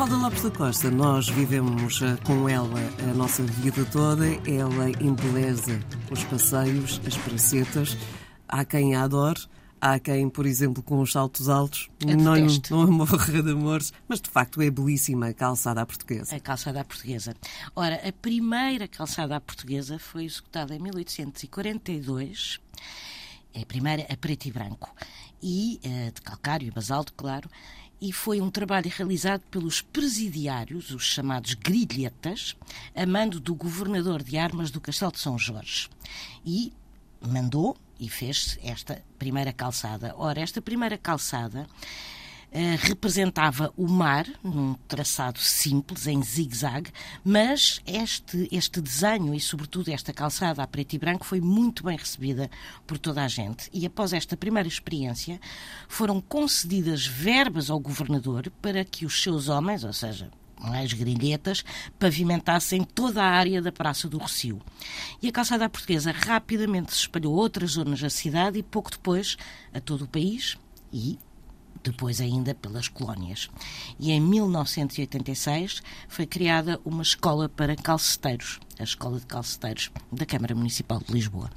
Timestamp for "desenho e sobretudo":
48.80-49.90